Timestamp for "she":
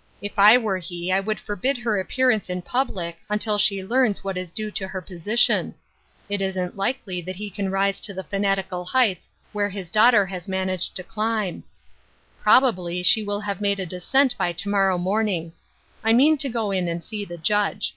3.58-3.82, 13.02-13.24